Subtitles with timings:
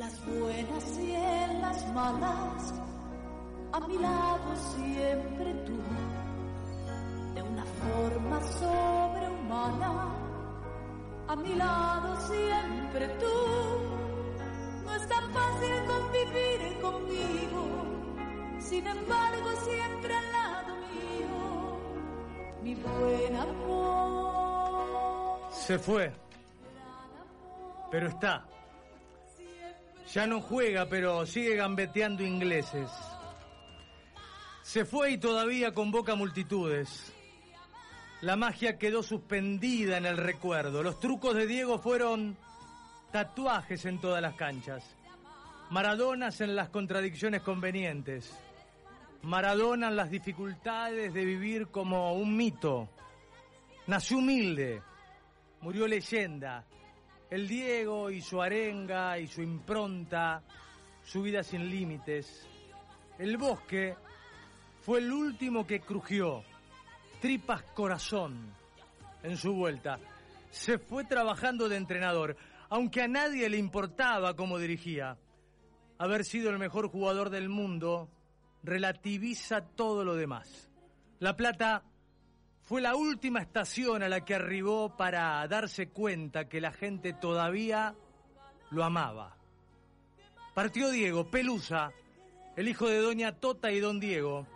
[0.00, 2.74] las buenas y en las malas,
[3.70, 5.78] a mi lado siempre tú,
[7.34, 9.92] de una forma sobrehumana,
[11.28, 13.36] a mi lado siempre tú.
[14.84, 17.62] No es tan fácil convivir conmigo,
[18.58, 21.78] sin embargo siempre al lado mío,
[22.62, 24.60] mi buen amor.
[25.52, 26.10] Se fue,
[27.90, 28.46] pero está.
[30.12, 32.90] Ya no juega, pero sigue gambeteando ingleses.
[34.62, 37.12] Se fue y todavía convoca multitudes.
[38.20, 40.82] La magia quedó suspendida en el recuerdo.
[40.82, 42.36] Los trucos de Diego fueron
[43.12, 44.84] tatuajes en todas las canchas.
[45.70, 48.36] Maradonas en las contradicciones convenientes.
[49.22, 52.88] Maradona en las dificultades de vivir como un mito.
[53.86, 54.82] Nació humilde,
[55.60, 56.64] murió leyenda,
[57.30, 60.42] el Diego y su arenga y su impronta,
[61.02, 62.46] su vida sin límites.
[63.18, 63.94] El bosque
[64.80, 66.42] fue el último que crujió,
[67.20, 68.52] tripas corazón,
[69.22, 69.98] en su vuelta.
[70.50, 72.36] Se fue trabajando de entrenador,
[72.68, 75.16] aunque a nadie le importaba cómo dirigía.
[75.98, 78.08] Haber sido el mejor jugador del mundo
[78.62, 80.70] relativiza todo lo demás.
[81.18, 81.84] La Plata
[82.70, 87.96] fue la última estación a la que arribó para darse cuenta que la gente todavía
[88.70, 89.36] lo amaba.
[90.54, 91.90] Partió Diego, Pelusa,
[92.54, 94.46] el hijo de doña Tota y don Diego,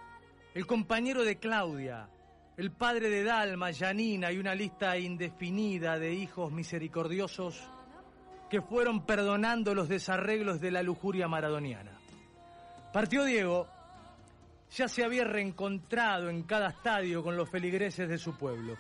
[0.55, 2.09] el compañero de Claudia,
[2.57, 7.69] el padre de Dalma, Janina y una lista indefinida de hijos misericordiosos
[8.49, 11.99] que fueron perdonando los desarreglos de la lujuria maradoniana.
[12.93, 13.67] Partió Diego,
[14.77, 18.77] ya se había reencontrado en cada estadio con los feligreses de su pueblo.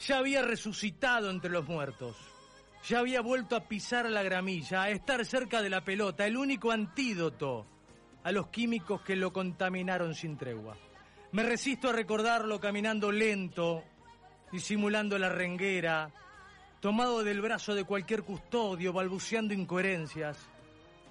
[0.00, 2.16] Ya había resucitado entre los muertos.
[2.88, 6.70] Ya había vuelto a pisar la gramilla, a estar cerca de la pelota, el único
[6.70, 7.66] antídoto
[8.24, 10.76] a los químicos que lo contaminaron sin tregua.
[11.32, 13.84] Me resisto a recordarlo caminando lento,
[14.50, 16.10] disimulando la renguera,
[16.80, 20.38] tomado del brazo de cualquier custodio, balbuceando incoherencias.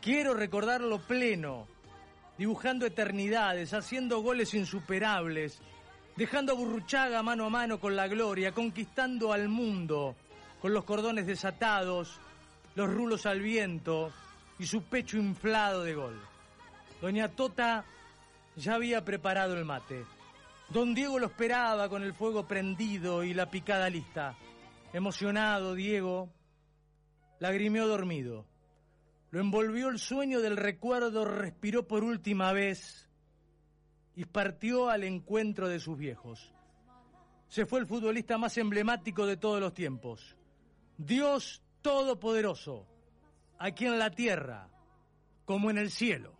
[0.02, 1.68] Quiero recordarlo pleno,
[2.38, 5.60] dibujando eternidades, haciendo goles insuperables,
[6.16, 6.58] dejando
[7.18, 10.16] a mano a mano con la gloria, conquistando al mundo
[10.62, 12.20] con los cordones desatados,
[12.76, 14.12] los rulos al viento
[14.58, 16.20] y su pecho inflado de gol.
[17.02, 17.86] Doña Tota
[18.56, 20.06] ya había preparado el mate.
[20.70, 24.36] Don Diego lo esperaba con el fuego prendido y la picada lista.
[24.94, 26.30] Emocionado, Diego
[27.40, 28.46] lagrimeó dormido.
[29.32, 33.10] Lo envolvió el sueño del recuerdo, respiró por última vez
[34.16, 36.54] y partió al encuentro de sus viejos.
[37.48, 40.36] Se fue el futbolista más emblemático de todos los tiempos.
[40.98, 42.88] Dios Todopoderoso,
[43.60, 44.70] aquí en la tierra
[45.46, 46.34] como en el cielo.